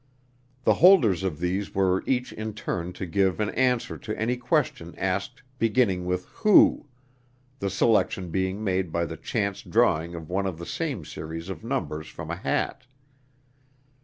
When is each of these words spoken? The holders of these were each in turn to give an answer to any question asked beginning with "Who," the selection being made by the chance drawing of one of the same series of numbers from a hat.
The 0.63 0.73
holders 0.73 1.21
of 1.21 1.39
these 1.39 1.75
were 1.75 2.01
each 2.07 2.33
in 2.33 2.55
turn 2.55 2.91
to 2.93 3.05
give 3.05 3.39
an 3.39 3.51
answer 3.51 3.99
to 3.99 4.19
any 4.19 4.35
question 4.35 4.95
asked 4.97 5.43
beginning 5.59 6.07
with 6.07 6.25
"Who," 6.41 6.87
the 7.59 7.69
selection 7.69 8.31
being 8.31 8.63
made 8.63 8.91
by 8.91 9.05
the 9.05 9.15
chance 9.15 9.61
drawing 9.61 10.15
of 10.15 10.27
one 10.27 10.47
of 10.47 10.57
the 10.57 10.65
same 10.65 11.05
series 11.05 11.49
of 11.49 11.63
numbers 11.63 12.07
from 12.07 12.31
a 12.31 12.35
hat. 12.35 12.87